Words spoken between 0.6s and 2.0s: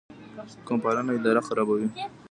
قوم پالنه اداره خرابوي